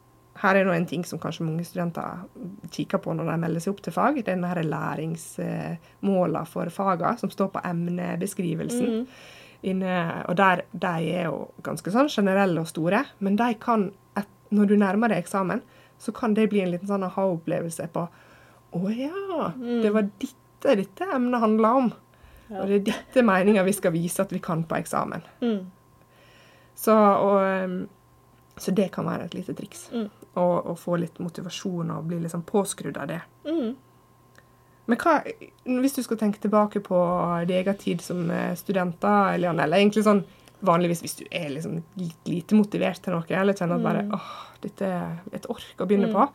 her 0.42 0.58
er 0.60 0.68
nå 0.68 0.74
en 0.76 0.88
ting 0.90 1.06
som 1.08 1.20
kanskje 1.22 1.46
mange 1.48 1.64
studenter 1.68 2.26
kikker 2.74 3.02
på 3.04 3.14
når 3.16 3.30
de 3.30 3.38
melder 3.44 3.64
seg 3.64 3.76
opp 3.76 3.84
til 3.86 3.96
fag. 3.96 4.20
Det 4.20 4.34
er 4.34 4.36
denne 4.36 4.66
læringsmåla 4.68 6.44
for 6.50 6.72
fagene 6.74 7.16
som 7.22 7.32
står 7.32 7.54
på 7.54 7.64
emnebeskrivelsen. 7.70 9.06
Inne, 9.66 9.94
og 10.30 10.36
der, 10.38 10.66
de 10.72 10.96
er 11.16 11.30
jo 11.30 11.48
ganske 11.66 11.94
sånn 11.94 12.12
generelle 12.12 12.62
og 12.62 12.70
store, 12.70 13.02
men 13.24 13.38
de 13.40 13.48
kan, 13.58 13.88
et, 14.20 14.28
når 14.54 14.70
du 14.70 14.76
nærmer 14.78 15.10
deg 15.10 15.24
eksamen, 15.24 15.64
så 16.02 16.12
kan 16.16 16.34
det 16.38 16.50
bli 16.52 16.62
en 16.62 16.72
liten 16.74 16.90
sånn 16.90 17.06
aha-opplevelse 17.08 17.88
på 17.94 18.08
Å 18.76 18.90
ja, 18.92 19.52
det 19.56 19.92
var 19.96 20.10
dette 20.20 20.44
dette 20.66 21.04
emnet 21.14 21.40
handla 21.40 21.74
om. 21.74 21.92
Og 22.50 22.68
det 22.70 22.76
er 22.76 22.86
dette 22.92 23.24
meninga 23.26 23.64
vi 23.66 23.74
skal 23.74 23.94
vise 23.96 24.22
at 24.22 24.34
vi 24.34 24.42
kan 24.44 24.64
på 24.68 24.78
eksamen. 24.78 25.24
Mm. 25.42 25.72
Så, 26.76 26.94
og, 26.94 27.40
um, 27.42 27.78
så 28.58 28.74
det 28.76 28.92
kan 28.94 29.08
være 29.08 29.30
et 29.30 29.38
lite 29.38 29.56
triks. 29.58 29.88
Mm. 29.94 30.10
Å 30.36 30.46
å 30.72 30.76
få 30.78 31.00
litt 31.02 31.20
motivasjon 31.24 31.94
og 31.96 32.08
bli 32.10 32.20
liksom 32.26 32.44
påskrudd 32.48 32.98
av 33.02 33.10
det. 33.12 33.22
Mm. 33.48 33.76
Men 34.86 35.02
hva, 35.02 35.18
hvis 35.66 35.96
du 35.98 36.04
skal 36.06 36.20
tenke 36.22 36.42
tilbake 36.44 36.82
på 36.86 36.98
din 37.48 37.58
egen 37.58 37.78
tid 37.82 38.04
som 38.06 38.28
studenter, 38.60 39.34
Eliane, 39.34 39.66
eller 39.66 39.82
egentlig 39.82 40.06
sånn 40.06 40.22
vanligvis 40.68 41.02
hvis 41.06 41.18
du 41.22 41.24
er 41.32 41.50
liksom 41.54 41.80
lite 42.28 42.58
motivert 42.58 43.02
til 43.06 43.14
noe, 43.16 43.26
eller 43.30 43.54
kjenner 43.58 43.80
at 43.80 43.84
bare 43.86 44.04
Mm. 44.06 44.14
åh, 44.18 44.32
dette 44.62 44.82
er 44.86 45.22
et 45.34 45.46
ork 45.50 45.80
å 45.80 45.88
begynne 45.88 46.12
på, 46.14 46.28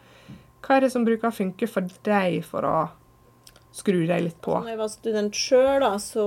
hva 0.62 0.76
er 0.76 0.80
det 0.86 0.92
som 0.92 1.04
bruker 1.04 1.28
å 1.30 1.34
funke 1.34 1.68
for 1.68 1.86
deg 2.04 2.42
for 2.44 2.62
å 2.68 2.88
skru 3.72 4.06
deg 4.06 4.22
litt 4.26 4.40
på? 4.42 4.56
Når 4.60 4.68
jeg 4.74 4.78
var 4.82 4.88
student 4.92 5.34
sjøl, 5.34 5.80
da, 5.80 5.92
så 6.02 6.26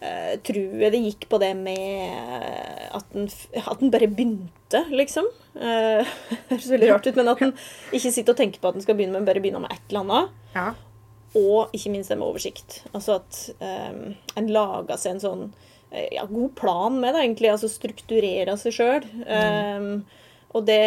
eh, 0.00 0.36
tror 0.44 0.80
jeg 0.84 0.92
det 0.92 1.00
gikk 1.04 1.28
på 1.32 1.38
det 1.40 1.52
med 1.56 2.94
at 2.94 3.04
den, 3.14 3.28
at 3.56 3.80
den 3.80 3.90
bare 3.94 4.08
begynte, 4.10 4.84
liksom. 4.90 5.26
Eh, 5.56 6.04
Det 6.04 6.48
høres 6.50 6.70
veldig 6.70 6.90
rart 6.92 7.06
ut, 7.06 7.16
men 7.16 7.28
at 7.32 7.38
den 7.42 7.52
ikke 7.92 8.12
sitter 8.12 8.34
og 8.34 8.40
tenker 8.40 8.60
på 8.60 8.68
at 8.68 8.74
den 8.78 8.82
skal 8.86 8.96
begynne, 8.98 9.16
men 9.18 9.24
bare 9.28 9.40
begynner 9.44 9.62
med 9.64 9.72
et 9.72 9.82
eller 9.90 10.04
annet. 10.04 10.30
Ja. 10.54 10.66
Og 11.34 11.72
ikke 11.74 11.90
minst 11.90 12.12
det 12.12 12.18
med 12.20 12.28
oversikt. 12.28 12.82
Altså 12.94 13.16
at 13.18 13.38
eh, 13.58 14.14
en 14.38 14.50
lager 14.54 14.96
seg 15.00 15.16
en 15.16 15.22
sånn 15.24 15.46
ja, 16.14 16.24
god 16.30 16.54
plan 16.58 16.98
med 17.00 17.14
det, 17.14 17.22
egentlig. 17.24 17.50
Altså 17.52 17.70
strukturere 17.70 18.56
seg 18.60 18.74
sjøl. 18.76 19.08
og 20.54 20.66
det, 20.66 20.82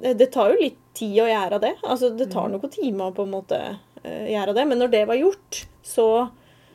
det 0.00 0.14
Det 0.20 0.30
tar 0.34 0.52
jo 0.52 0.60
litt 0.60 0.78
tid 0.96 1.18
å 1.24 1.28
gjøre 1.30 1.58
det. 1.62 1.74
Altså 1.82 2.10
det 2.16 2.30
tar 2.32 2.50
noen 2.52 2.72
timer 2.72 3.12
på 3.16 3.24
en 3.26 3.32
måte 3.32 3.58
eh, 4.04 4.26
gjøre 4.34 4.54
det. 4.58 4.66
Men 4.68 4.82
når 4.84 4.92
det 4.92 5.04
var 5.08 5.16
gjort, 5.20 5.62
så, 5.82 6.08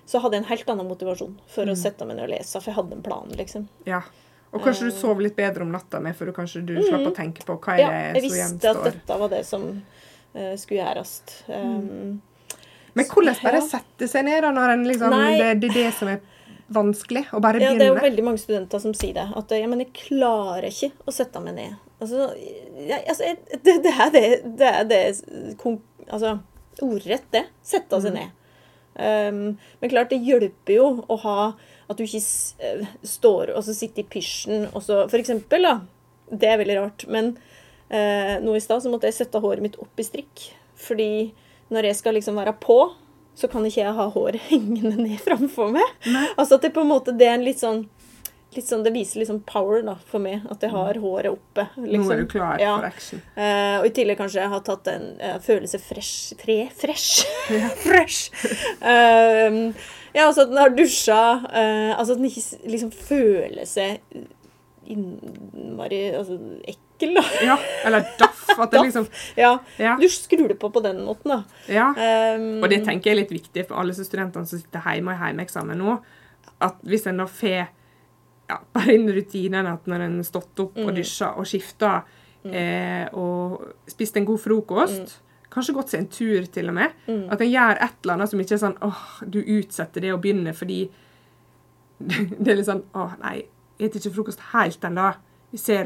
så 0.05 0.21
hadde 0.23 0.37
jeg 0.39 0.45
en 0.45 0.51
helt 0.51 0.71
annen 0.73 0.89
motivasjon 0.89 1.35
for 1.53 1.69
å 1.69 1.75
sette 1.77 2.07
meg 2.07 2.17
ned 2.17 2.25
og 2.27 2.33
lese. 2.33 2.57
For 2.61 2.71
jeg 2.71 2.79
hadde 2.79 2.97
en 2.97 3.05
plan, 3.05 3.35
liksom. 3.37 3.67
ja. 3.89 4.01
Og 4.55 4.61
kanskje 4.63 4.87
du 4.87 4.93
sov 4.95 5.19
litt 5.19 5.35
bedre 5.35 5.65
om 5.65 5.73
natta 5.73 5.99
med, 5.99 6.15
for 6.15 6.31
kanskje 6.33 6.61
du 6.65 6.77
slapp 6.79 7.03
å 7.09 7.11
tenke 7.13 7.43
på 7.45 7.57
hva 7.59 7.73
er 7.75 7.81
Ja, 7.81 7.89
det 8.15 8.21
jeg 8.21 8.29
visste 8.31 8.71
at 8.71 8.79
dette 8.85 9.17
var 9.19 9.29
det 9.33 9.41
som 9.45 9.65
uh, 9.67 10.53
skulle 10.57 10.79
gjøres. 10.79 11.11
Um, 11.51 12.21
Men 12.95 13.09
hvordan 13.11 13.35
bare 13.43 13.59
Ja. 13.59 13.65
sette 13.67 14.07
seg 14.07 14.23
ned 14.25 14.39
da, 14.47 14.53
når 14.55 14.73
en 14.77 14.85
liksom, 14.87 15.17
det, 15.35 15.49
det 15.61 15.69
er 15.69 15.75
det 15.75 15.91
som 15.99 16.13
er 16.13 16.23
vanskelig? 16.73 17.25
Å 17.31 17.39
bare 17.43 17.59
begynne. 17.61 17.73
Ja, 17.73 17.79
det 17.79 17.87
er 17.87 17.93
jo 17.95 18.05
veldig 18.09 18.25
mange 18.25 18.41
studenter 18.41 18.81
som 18.83 18.93
sier 18.97 19.15
det. 19.17 19.27
At 19.39 19.51
ja, 19.55 19.67
men 19.69 19.83
jeg 19.83 19.93
klarer 19.95 20.67
ikke 20.69 20.91
å 21.07 21.13
sette 21.15 21.41
meg 21.43 21.55
ned. 21.57 21.77
Altså, 22.03 22.27
jeg, 22.37 22.99
altså 23.09 23.23
jeg, 23.25 23.39
det, 23.65 23.75
det 23.85 23.93
er 23.93 24.11
det, 24.13 24.25
det, 24.59 24.71
er 24.81 24.89
det 24.91 25.01
kon- 25.61 25.81
Altså, 26.07 26.37
Ordrett 26.85 27.25
det. 27.33 27.45
Sette 27.65 27.99
seg 28.03 28.13
ned. 28.15 28.33
Um, 28.97 29.57
men 29.81 29.91
klart, 29.91 30.09
det 30.13 30.21
hjelper 30.25 30.73
jo 30.77 30.85
å 31.09 31.17
ha 31.21 31.39
at 31.87 31.97
du 31.99 32.03
ikke 32.03 32.19
eh, 32.65 32.87
står 33.05 33.51
og 33.53 33.61
så 33.63 33.75
sitter 33.77 34.01
i 34.03 34.07
pysjen 34.11 34.65
og 34.73 34.81
så 34.83 35.03
For 35.07 35.21
eksempel, 35.21 35.63
da. 35.67 35.75
Det 36.27 36.49
er 36.51 36.59
veldig 36.59 36.77
rart. 36.79 37.05
Men 37.11 37.33
uh, 37.91 38.35
nå 38.43 38.55
i 38.57 38.63
stad 38.63 38.83
så 38.83 38.91
måtte 38.93 39.09
jeg 39.09 39.17
sette 39.19 39.41
håret 39.43 39.63
mitt 39.63 39.77
opp 39.81 39.99
i 40.01 40.05
strikk. 40.07 40.47
Fordi 40.77 41.09
når 41.73 41.89
jeg 41.89 41.99
skal 41.99 42.15
liksom 42.17 42.37
være 42.39 42.53
på, 42.63 42.77
så 43.37 43.47
kan 43.51 43.65
ikke 43.67 43.83
jeg 43.83 43.93
ha 43.99 44.07
håret 44.15 44.41
hengende 44.51 44.95
ned 44.97 45.19
framfor 45.21 45.69
meg. 45.75 45.85
Altså 46.37 46.57
at 46.57 46.65
det 46.65 46.73
på 46.73 46.81
en 46.81 46.89
måte 46.89 47.13
det 47.17 47.27
er 47.29 47.37
en 47.37 47.45
litt 47.47 47.61
sånn 47.63 47.85
Litt 48.55 48.65
sånn, 48.71 48.81
Det 48.81 48.93
viser 48.95 49.25
sånn 49.27 49.41
power 49.45 49.81
da, 49.85 49.93
for 50.07 50.23
meg, 50.23 50.39
at 50.49 50.61
jeg 50.63 50.71
har 50.71 50.97
håret 51.03 51.27
oppe. 51.29 51.65
Liksom. 51.75 52.05
Nå 52.07 52.13
er 52.15 52.21
du 52.23 52.29
klar 52.31 52.61
Ja. 52.63 52.77
for 52.79 52.87
action. 52.87 53.19
Uh, 53.35 53.81
og 53.81 53.85
i 53.89 53.91
tillegg 53.93 54.17
kanskje 54.17 54.39
jeg 54.39 54.49
har 54.53 54.63
tatt 54.65 54.87
en 54.89 55.03
uh, 55.19 55.35
følelse 55.43 55.77
fresh 55.83 56.31
Tre 56.39 56.55
fresh. 56.73 57.27
fresh. 57.83 58.31
Uh, 58.81 59.75
ja, 60.15 60.23
altså 60.29 60.47
at 60.47 60.53
den 60.55 60.57
har 60.63 60.73
dusja. 60.73 61.19
altså 61.99 62.15
at 62.15 62.21
den 62.23 62.29
ikke 62.31 62.71
liksom 62.71 62.91
føler 62.95 63.67
seg 63.69 63.99
innmari 64.93 65.99
altså, 66.17 66.37
ekkel, 66.67 67.13
da. 67.17 67.23
Ja, 67.45 67.57
eller 67.85 68.05
daff. 68.19 68.43
At 68.57 68.71
det 68.73 68.83
liksom 68.87 69.07
Ja. 69.37 69.53
Ja. 69.77 69.95
Du 69.99 70.07
skrur 70.09 70.47
det 70.49 70.59
på 70.61 70.69
på 70.73 70.83
den 70.85 71.03
måten, 71.05 71.33
da. 71.33 71.41
ja. 71.71 71.89
Um, 72.37 72.63
Og 72.63 72.69
det 72.71 72.83
tenker 72.87 73.11
jeg 73.11 73.17
er 73.17 73.21
litt 73.23 73.35
viktig 73.35 73.67
for 73.67 73.81
alle 73.81 73.93
studentene 73.97 74.47
som 74.49 74.61
sitter 74.61 74.85
hjemme 74.93 75.13
og 75.13 75.21
har 75.21 75.33
hjemmeeksamen 75.33 75.77
nå. 75.83 75.97
At 76.63 76.79
hvis 76.87 77.05
en 77.09 77.21
da 77.21 77.27
får 77.29 77.67
ja, 78.47 78.57
bare 78.73 78.95
inn 78.95 79.09
rutinene 79.11 79.73
at 79.75 79.87
når 79.91 80.05
en 80.07 80.19
har 80.21 80.27
stått 80.27 80.63
opp 80.63 80.77
og 80.79 80.93
dusja 80.95 81.33
og 81.37 81.45
skifta 81.49 81.97
eh, 82.47 83.05
og 83.13 83.89
spist 83.91 84.17
en 84.17 84.25
god 84.27 84.39
frokost 84.39 85.17
Kanskje 85.51 85.73
gått 85.77 85.91
seg 85.93 86.01
en 86.01 86.09
tur, 86.11 86.43
til 86.51 86.67
og 86.69 86.75
med. 86.75 86.91
At 87.31 87.39
en 87.41 87.47
gjør 87.49 87.79
et 87.81 87.93
eller 88.03 88.17
annet 88.17 88.29
som 88.29 88.41
ikke 88.43 88.53
er 88.57 88.59
sånn 88.61 88.73
åh, 88.83 89.03
du 89.23 89.37
utsetter 89.41 90.03
det 90.03 90.11
å 90.13 90.17
begynne 90.21 90.51
fordi 90.53 90.81
det 92.43 92.51
er 92.51 92.59
litt 92.59 92.67
sånn 92.67 92.83
åh, 92.93 93.13
nei, 93.23 93.39
jeg 93.79 93.89
spiser 93.91 94.09
ikke 94.09 94.15
frokost 94.21 94.39
helt 94.53 94.83
ennå. 94.89 95.11
Vi 95.51 95.57
ser, 95.61 95.85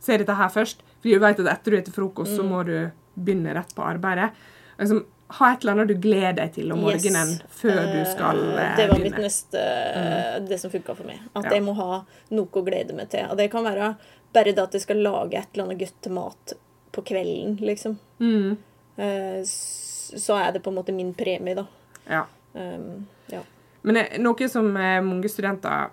ser 0.00 0.18
dette 0.22 0.34
her 0.38 0.48
først. 0.54 0.82
For 1.02 1.08
du 1.10 1.18
vet 1.22 1.40
at 1.44 1.52
etter 1.58 1.70
du 1.74 1.78
spiser 1.80 1.96
frokost, 1.96 2.36
så 2.36 2.42
må 2.46 2.64
du 2.66 2.90
begynne 3.18 3.54
rett 3.56 3.74
på 3.74 3.82
arbeidet. 3.82 4.30
Liksom, 4.78 5.04
ha 5.38 5.48
et 5.52 5.60
eller 5.64 5.72
annet 5.74 5.88
du 5.90 5.98
gleder 6.00 6.36
deg 6.38 6.52
til 6.54 6.70
om 6.72 6.78
Yes. 6.86 7.02
morgenen 7.04 7.32
før 7.50 7.80
du 7.92 7.98
skal 8.08 8.38
Eh, 8.38 8.62
eh, 8.70 8.76
Det 8.76 8.86
var 8.88 8.98
mitt 9.02 9.18
neste, 9.18 9.64
mm. 9.96 10.46
Det 10.48 10.60
som 10.60 10.70
funka 10.70 10.94
for 10.96 11.04
meg. 11.04 11.18
At 11.36 11.44
Ja. 11.44 11.50
jeg 11.50 11.62
må 11.64 11.74
ha 11.76 12.04
noe 12.30 12.46
å 12.46 12.64
glede 12.64 12.94
meg 12.94 13.10
til. 13.10 13.26
Og 13.28 13.36
det 13.36 13.50
kan 13.50 13.64
være 13.64 13.96
bare 14.32 14.52
det 14.54 14.58
at 14.58 14.72
jeg 14.72 14.82
skal 14.82 14.96
lage 15.02 15.34
et 15.34 15.48
eller 15.54 15.64
annet 15.64 15.78
godt 15.78 16.00
til 16.02 16.12
mat 16.12 16.52
på 16.92 17.02
kvelden, 17.04 17.58
liksom. 17.60 17.98
Mm, 18.20 18.56
Eh, 18.98 19.42
Så 19.44 20.34
er 20.34 20.52
det 20.52 20.62
på 20.62 20.70
en 20.70 20.76
måte 20.76 20.92
min 20.92 21.12
premie, 21.14 21.54
da. 21.54 21.66
ja. 22.08 22.24
Um, 22.54 23.06
ja. 23.30 23.42
Men 23.82 23.96
eh, 23.96 24.18
noe 24.18 24.48
som 24.48 24.74
eh, 24.76 25.00
mange 25.02 25.28
studenter 25.28 25.84
eh, 25.84 25.90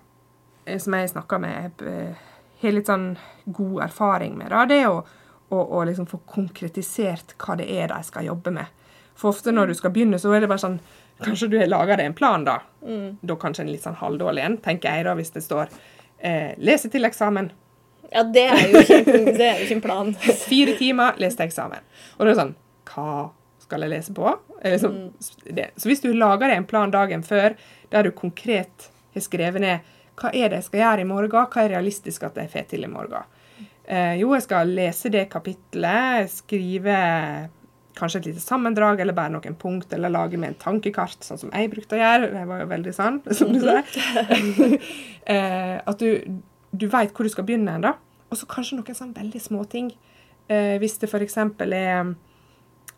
som 0.78 0.96
jeg 0.98 1.12
snakker 1.12 1.38
med, 1.42 1.82
eh, 1.86 2.26
har 2.60 2.74
litt 2.74 2.90
sånn 2.90 3.14
god 3.44 3.82
erfaring 3.88 4.36
med, 4.38 4.50
da, 4.50 4.64
det 4.68 4.80
er 4.82 4.90
å, 4.90 5.02
å, 5.48 5.58
å 5.78 5.84
liksom 5.86 6.08
få 6.10 6.22
konkretisert 6.26 7.36
hva 7.42 7.58
det 7.60 7.68
er 7.70 7.90
de 7.92 8.00
skal 8.06 8.26
jobbe 8.26 8.54
med. 8.58 8.86
For 9.16 9.32
ofte 9.32 9.54
når 9.54 9.70
du 9.70 9.78
skal 9.78 9.92
begynne, 9.94 10.18
så 10.20 10.32
er 10.34 10.44
det 10.44 10.52
bare 10.52 10.64
sånn 10.66 10.80
Kanskje 11.16 11.46
du 11.48 11.54
har 11.56 11.70
laga 11.70 11.94
deg 11.96 12.10
en 12.10 12.12
plan, 12.12 12.42
da. 12.44 12.58
Da 13.24 13.36
kanskje 13.40 13.62
en 13.64 13.70
litt 13.72 13.86
sånn 13.86 13.94
halvdårlig 13.96 14.42
en, 14.44 14.58
tenker 14.60 14.98
jeg 14.98 15.06
da, 15.06 15.14
hvis 15.16 15.32
det 15.32 15.40
står 15.46 15.70
eh, 16.20 16.52
'lese 16.60 16.90
til 16.92 17.08
eksamen'. 17.08 17.48
ja, 18.12 18.22
det 18.22 18.42
er 18.44 18.66
jo 18.68 18.82
ikke, 18.82 18.98
det 19.38 19.46
er 19.46 19.56
jo 19.56 19.64
ikke 19.64 19.78
en 19.78 19.80
plan. 19.80 20.12
Fire 20.50 20.74
timer, 20.76 21.16
les 21.16 21.36
til 21.36 21.46
eksamen. 21.46 21.88
Og 22.18 22.20
da 22.20 22.26
er 22.26 22.32
det 22.34 22.42
sånn 22.42 22.54
Hva 22.92 23.30
skal 23.64 23.86
jeg 23.86 23.94
lese 23.94 24.12
på? 24.12 24.28
Eller 24.60 24.78
så, 24.78 24.92
det. 25.48 25.70
så 25.76 25.88
hvis 25.88 26.04
du 26.04 26.12
lager 26.12 26.52
deg 26.52 26.60
en 26.60 26.68
plan 26.68 26.92
dagen 26.92 27.24
før, 27.24 27.56
der 27.90 28.04
du 28.04 28.12
konkret 28.12 28.90
har 29.16 29.24
skrevet 29.24 29.64
ned 29.64 29.95
hva 30.16 30.32
er 30.32 30.50
det 30.50 30.62
jeg 30.62 30.68
skal 30.70 30.82
gjøre 30.82 31.04
i 31.04 31.08
morgen, 31.08 31.32
hva 31.32 31.64
er 31.64 31.74
realistisk 31.74 32.24
at 32.28 32.38
jeg 32.40 32.52
får 32.52 32.70
til 32.72 32.86
i 32.86 32.90
morgen. 32.90 33.34
Eh, 33.86 34.16
jo, 34.20 34.32
jeg 34.34 34.46
skal 34.46 34.72
lese 34.74 35.12
det 35.14 35.28
kapitlet, 35.30 36.32
skrive 36.32 36.96
kanskje 37.96 38.20
et 38.20 38.26
lite 38.30 38.42
sammendrag, 38.44 39.00
eller 39.00 39.16
bare 39.16 39.32
noen 39.32 39.56
punkt, 39.58 39.92
eller 39.94 40.12
lage 40.12 40.40
med 40.40 40.52
en 40.52 40.58
tankekart, 40.60 41.22
sånn 41.24 41.40
som 41.40 41.52
jeg 41.54 41.70
brukte 41.72 41.96
å 41.96 42.00
gjøre. 42.00 42.32
Jeg 42.34 42.50
var 42.50 42.60
jo 42.60 42.68
veldig 42.72 42.94
sann, 42.96 43.20
som 43.38 43.54
du 43.54 43.60
sier. 43.62 43.86
eh, 45.32 45.76
at 45.80 46.02
du, 46.02 46.42
du 46.72 46.86
vet 46.92 47.14
hvor 47.14 47.28
du 47.28 47.32
skal 47.32 47.46
begynne 47.48 47.76
hen, 47.76 47.86
da. 47.86 47.94
Og 48.26 48.40
så 48.40 48.48
kanskje 48.50 48.80
noen 48.80 48.98
sånn 48.98 49.14
veldig 49.16 49.40
små 49.40 49.64
ting. 49.70 49.92
Eh, 50.50 50.76
hvis 50.82 50.98
det 51.02 51.08
f.eks. 51.08 51.38
er 51.38 52.12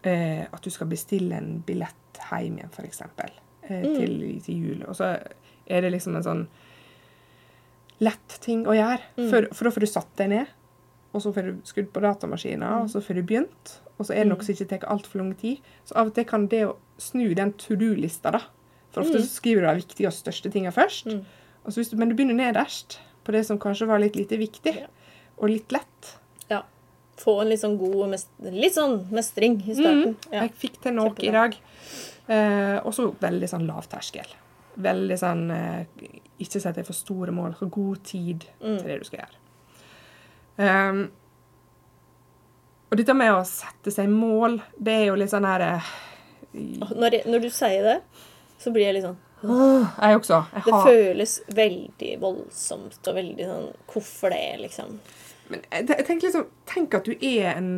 eh, 0.03 0.45
at 0.49 0.65
du 0.65 0.71
skal 0.73 0.91
bestille 0.91 1.37
en 1.37 1.59
billett 1.67 2.23
hjem 2.31 2.59
igjen, 2.59 2.73
f.eks. 2.73 3.05
Eh, 3.69 3.85
til, 3.85 4.17
til 4.45 4.65
jul. 4.65 4.83
Og 4.89 4.97
så 4.99 5.15
er 5.69 5.85
det 5.85 5.93
liksom 5.95 6.17
en 6.19 6.27
sånn 6.27 6.43
lett 8.05 8.39
ting 8.45 8.65
å 8.69 8.77
gjøre. 8.77 9.03
For, 9.31 9.49
for 9.53 9.69
da 9.69 9.75
får 9.75 9.85
du 9.85 9.91
satt 9.91 10.11
deg 10.21 10.33
ned, 10.35 10.55
og 11.17 11.25
så 11.25 11.33
får 11.35 11.49
du 11.49 11.67
skrudd 11.67 11.91
på 11.95 12.03
datamaskinen, 12.05 12.85
og 12.85 12.93
så 12.93 13.03
får 13.03 13.19
du 13.19 13.25
begynt. 13.27 13.75
Og 13.99 14.07
så 14.07 14.15
er 14.15 14.23
det 14.23 14.31
noe 14.31 14.45
som 14.45 14.55
ikke 14.55 14.69
tar 14.71 14.87
altfor 14.93 15.23
lang 15.23 15.33
tid. 15.41 15.65
Så 15.89 15.97
av 15.99 16.11
og 16.11 16.15
til 16.15 16.27
kan 16.29 16.47
det 16.53 16.63
å 16.69 16.77
snu 17.03 17.33
den 17.35 17.55
to 17.59 17.79
do-lista, 17.79 18.35
da 18.35 18.43
For 18.95 19.05
ofte 19.05 19.21
så 19.21 19.29
skriver 19.29 19.65
du 19.65 19.69
de 19.69 19.83
viktige 19.83 20.09
og 20.09 20.17
største 20.17 20.51
tingene 20.53 20.73
først. 20.75 21.11
Hvis 21.69 21.91
du, 21.91 21.99
men 22.01 22.09
du 22.09 22.17
begynner 22.17 22.39
nederst, 22.39 23.01
på 23.27 23.35
det 23.35 23.43
som 23.45 23.59
kanskje 23.61 23.89
var 23.91 24.01
litt 24.01 24.17
lite 24.17 24.39
viktig, 24.41 24.75
og 25.39 25.51
litt 25.51 25.73
lett. 25.75 26.13
Ja. 26.49 26.63
Få 27.19 27.41
en 27.43 27.51
litt 27.51 27.61
sånn 27.61 27.77
god 27.81 28.15
Litt 28.55 28.77
sånn 28.77 29.01
mestring 29.15 29.59
i 29.67 29.75
starten. 29.77 30.15
Ja. 30.31 30.47
Jeg 30.47 30.55
fikk 30.63 30.79
til 30.85 30.97
noe 30.97 31.13
i 31.21 31.33
dag. 31.35 31.57
Eh, 32.29 32.79
og 32.79 32.95
så 32.97 33.11
veldig 33.21 33.51
sånn 33.51 33.67
lav 33.69 33.89
terskel. 33.91 34.29
Veldig 34.79 35.19
sånn 35.19 35.45
eh, 35.51 35.85
Ikke 36.39 36.61
sett 36.63 36.79
deg 36.79 36.87
for 36.87 36.97
store 36.97 37.35
mål. 37.35 37.57
Ha 37.61 37.69
god 37.73 38.03
tid 38.07 38.47
til 38.63 38.85
det 38.87 39.01
du 39.01 39.07
skal 39.09 39.25
gjøre. 39.25 39.41
Um, 40.59 41.05
og 42.89 42.97
dette 42.99 43.15
med 43.15 43.31
å 43.31 43.45
sette 43.47 43.93
seg 43.95 44.11
mål, 44.11 44.59
det 44.75 44.95
er 44.95 45.07
jo 45.11 45.19
litt 45.21 45.31
sånn 45.31 45.47
her 45.47 45.65
uh, 45.77 45.89
Når, 46.57 47.21
når 47.29 47.45
du 47.45 47.49
sier 47.53 47.85
det, 47.85 47.97
så 48.59 48.73
blir 48.75 48.89
jeg 48.89 48.97
litt 48.97 49.07
sånn 49.07 49.19
Jeg 49.45 50.19
også. 50.19 50.41
Jeg 50.57 50.65
Det 50.67 50.75
har, 50.75 50.89
føles 50.89 51.35
veldig 51.61 52.13
voldsomt 52.25 53.11
og 53.13 53.19
veldig 53.21 53.49
sånn 53.53 53.69
Hvorfor 53.93 54.35
det, 54.35 54.45
liksom? 54.65 54.99
men 55.49 55.63
jeg, 55.71 55.87
jeg 55.93 56.07
tenker 56.09 56.29
liksom, 56.29 56.49
Tenk 56.69 56.97
at 56.99 57.07
du 57.07 57.15
er 57.15 57.53
en 57.55 57.71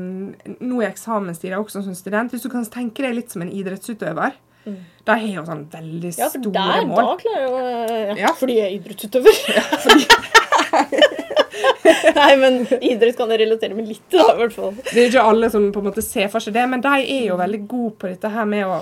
Nå 0.56 0.80
i 0.80 0.88
eksamenstida 0.88 1.60
også 1.60 1.84
som 1.84 1.94
student. 1.98 2.32
Hvis 2.32 2.46
du 2.46 2.50
kan 2.52 2.64
tenke 2.66 3.04
deg 3.04 3.18
litt 3.18 3.34
som 3.34 3.44
en 3.44 3.52
idrettsutøver. 3.52 4.38
De 4.64 5.10
har 5.10 5.22
jo 5.24 5.44
sånn 5.46 5.64
veldig 5.72 6.10
Ja, 6.18 6.28
store 6.28 6.52
der, 6.52 6.84
mål. 6.86 6.96
da 7.00 7.16
klarer 7.22 7.48
å 7.48 7.60
ja, 7.64 8.16
Ja. 8.26 8.32
Fordi 8.36 8.58
jeg 8.58 8.66
er 8.68 8.74
idrettsutøver. 8.78 9.34
Nei, 12.16 12.30
men 12.40 12.60
idrett 12.80 13.16
kan 13.18 13.30
jeg 13.32 13.42
relatere 13.42 13.76
meg 13.76 13.88
litt 13.90 14.06
da, 14.12 14.26
i 14.34 14.38
hvert 14.42 14.54
fall. 14.54 14.74
Det 14.90 14.96
er 15.02 15.08
ikke 15.10 15.24
alle 15.32 15.50
som 15.52 15.68
på 15.74 15.82
en 15.82 15.88
måte 15.90 16.04
ser 16.04 16.30
for 16.32 16.42
seg 16.44 16.54
det, 16.56 16.66
men 16.70 16.82
de 16.84 16.92
er 17.00 17.26
jo 17.30 17.38
veldig 17.40 17.62
gode 17.70 17.94
på 18.00 18.10
dette 18.12 18.30
her 18.32 18.46
med 18.48 18.66
å 18.68 18.76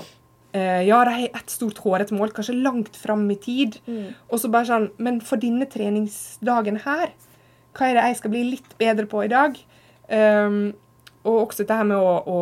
eh, 0.53 0.83
Ja, 0.87 1.01
de 1.07 1.15
har 1.15 1.39
ett 1.41 1.53
stort 1.53 1.81
hårete 1.83 2.15
mål, 2.17 2.33
kanskje 2.35 2.57
langt 2.59 2.99
fram 2.99 3.25
i 3.31 3.39
tid. 3.41 3.79
Og 4.29 4.37
så 4.41 4.51
bare 4.51 4.69
sånn 4.69 4.89
Men 5.01 5.19
for 5.25 5.41
denne 5.41 5.67
treningsdagen 5.69 6.81
her, 6.85 7.13
hva 7.77 7.89
er 7.89 7.99
det 7.99 8.07
jeg 8.09 8.19
skal 8.21 8.33
bli 8.35 8.43
litt 8.55 8.77
bedre 8.81 9.07
på 9.09 9.23
i 9.25 9.31
dag? 9.31 9.57
Um, 10.09 10.61
og 11.23 11.43
også 11.45 11.61
dette 11.63 11.75
her 11.77 11.85
med 11.85 11.99
å, 12.01 12.13
å 12.25 12.39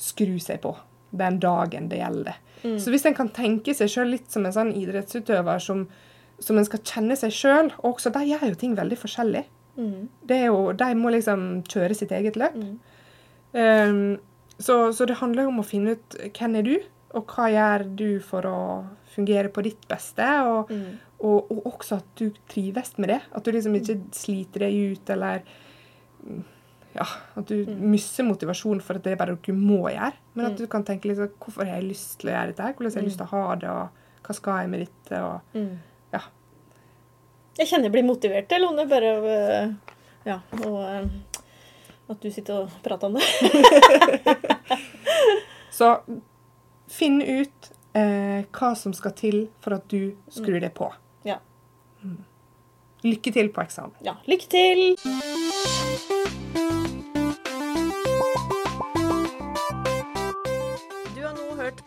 skru 0.00 0.38
seg 0.40 0.62
på 0.62 0.72
den 1.20 1.40
dagen 1.42 1.88
det 1.90 2.00
gjelder. 2.00 2.38
Så 2.82 2.90
hvis 2.90 3.04
en 3.06 3.14
kan 3.14 3.28
tenke 3.30 3.74
seg 3.76 3.90
sjøl 3.92 4.08
litt 4.16 4.32
som 4.32 4.46
en 4.48 4.54
sånn 4.54 4.72
idrettsutøver 4.74 5.60
som, 5.62 5.84
som 6.42 6.58
en 6.58 6.66
skal 6.66 6.82
kjenne 6.82 7.16
seg 7.18 7.34
sjøl, 7.34 7.70
og 7.78 7.92
også 7.92 8.10
de 8.16 8.24
gjør 8.26 8.48
jo 8.50 8.58
ting 8.58 8.74
veldig 8.78 8.98
forskjellig. 8.98 9.44
Det 10.26 10.38
er 10.40 10.48
jo, 10.48 10.72
de 10.72 10.88
må 10.98 11.12
liksom 11.12 11.46
kjøre 11.68 11.94
sitt 11.98 12.12
eget 12.16 12.38
løp. 12.40 12.56
Um, 13.52 14.16
så, 14.58 14.92
så 14.96 15.06
det 15.08 15.18
handler 15.20 15.46
jo 15.46 15.52
om 15.52 15.60
å 15.62 15.68
finne 15.68 15.96
ut 15.96 16.16
hvem 16.38 16.58
er 16.58 16.66
du, 16.66 16.76
og 17.16 17.32
hva 17.32 17.48
gjør 17.52 17.84
du 17.96 18.08
for 18.24 18.48
å 18.48 18.58
fungere 19.14 19.52
på 19.52 19.62
ditt 19.64 19.86
beste. 19.88 20.26
Og, 20.48 20.72
og, 21.20 21.52
og 21.52 21.70
også 21.74 22.00
at 22.00 22.10
du 22.18 22.30
trives 22.50 22.96
med 22.98 23.14
det. 23.14 23.20
At 23.36 23.46
du 23.46 23.52
liksom 23.54 23.76
ikke 23.78 24.00
sliter 24.16 24.66
deg 24.66 24.96
ut, 24.96 25.12
eller 25.14 25.44
mm, 26.24 26.42
ja, 26.96 27.06
at 27.36 27.50
du 27.50 27.56
mister 27.76 28.24
motivasjonen 28.26 28.80
for 28.84 28.98
at 28.98 29.04
det 29.04 29.12
er 29.14 29.20
bare 29.20 29.34
noe 29.36 29.44
du 29.44 29.52
må 29.56 29.82
gjøre. 29.90 30.14
Men 30.34 30.48
at 30.50 30.56
du 30.58 30.66
kan 30.70 30.84
tenke 30.86 31.10
liksom, 31.10 31.30
hvorfor 31.42 31.64
har 31.68 31.78
jeg 31.78 31.90
lyst 31.90 32.18
til 32.20 32.30
å 32.30 32.34
gjøre 32.36 32.52
dette, 32.54 32.70
hvordan 32.78 32.92
har 32.94 33.02
jeg 33.02 33.08
lyst 33.10 33.20
til 33.20 33.28
å 33.28 33.32
ha 33.34 33.44
det, 33.60 33.70
og 33.72 34.26
hva 34.26 34.36
skal 34.40 34.62
jeg 34.62 34.72
med 34.72 34.84
dette? 34.86 35.22
og 35.22 35.36
ja. 36.16 36.22
Jeg 37.60 37.70
kjenner 37.70 37.88
jeg 37.88 37.94
blir 37.96 38.08
motivert, 38.08 38.48
til, 38.50 38.64
Lone, 38.64 38.88
bare 38.90 39.14
av 39.16 39.24
Ja, 40.26 40.40
og 40.64 40.78
øh, 40.82 41.06
at 42.10 42.22
du 42.22 42.28
sitter 42.34 42.64
og 42.64 42.80
prater 42.82 43.06
om 43.06 43.14
det. 43.18 43.24
Så 45.78 45.92
finn 46.90 47.20
ut 47.22 47.70
eh, 47.96 48.44
hva 48.50 48.74
som 48.78 48.94
skal 48.96 49.14
til 49.18 49.48
for 49.62 49.76
at 49.78 49.86
du 49.92 50.14
skrur 50.32 50.60
det 50.62 50.72
på. 50.76 50.90
Ja. 51.26 51.38
Lykke 53.06 53.32
til 53.32 53.52
på 53.54 53.60
eksamen. 53.66 53.94
ja. 54.02 54.16
Lykke 54.26 54.48
til! 54.50 54.96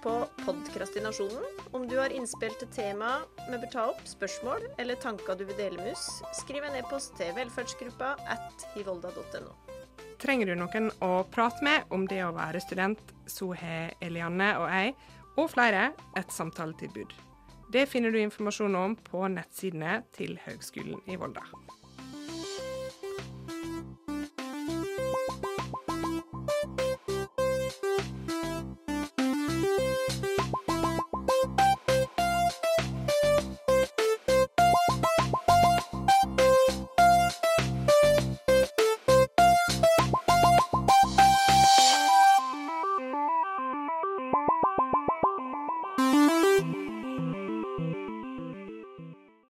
På 0.03 0.13
Podkrastinasjonen. 0.45 1.43
Om 1.71 1.87
du 1.87 1.97
har 1.97 2.13
innspill 2.15 2.53
til 2.59 2.69
tema 2.73 3.19
vi 3.49 3.57
bør 3.57 3.71
ta 3.73 3.85
opp, 3.91 4.01
spørsmål 4.07 4.65
eller 4.81 4.99
tanker 5.01 5.37
du 5.39 5.45
vil 5.49 5.57
dele 5.57 5.79
med 5.81 5.93
oss, 5.93 6.21
skriv 6.41 6.65
en 6.65 6.77
e-post 6.79 7.15
til 7.19 7.33
velferdsgruppa 7.37 8.15
at 8.35 8.67
hivolda.no. 8.75 9.55
Trenger 10.19 10.51
du 10.51 10.59
noen 10.59 10.91
å 11.05 11.11
prate 11.31 11.63
med 11.63 11.95
om 11.95 12.05
det 12.07 12.19
å 12.25 12.33
være 12.35 12.59
student, 12.63 12.99
så 13.27 13.53
har 13.55 13.95
Elianne 14.03 14.51
og 14.59 14.67
jeg, 14.67 14.95
og 15.39 15.51
flere, 15.53 15.89
et 16.19 16.35
samtaletilbud. 16.35 17.15
Det 17.71 17.85
finner 17.87 18.11
du 18.11 18.19
informasjon 18.19 18.75
om 18.75 18.95
på 18.97 19.27
nettsidene 19.31 20.01
til 20.17 20.39
Høgskolen 20.43 21.03
i 21.07 21.19
Volda. 21.21 21.45